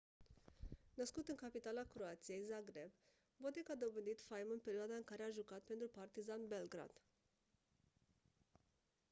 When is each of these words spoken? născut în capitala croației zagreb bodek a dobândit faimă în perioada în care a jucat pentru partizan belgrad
născut 0.93 1.27
în 1.27 1.35
capitala 1.35 1.83
croației 1.93 2.43
zagreb 2.49 2.91
bodek 3.37 3.69
a 3.69 3.75
dobândit 3.75 4.21
faimă 4.21 4.51
în 4.51 4.59
perioada 4.59 4.93
în 4.95 5.03
care 5.03 5.23
a 5.23 5.29
jucat 5.39 5.59
pentru 5.59 5.87
partizan 5.87 6.47
belgrad 6.47 7.01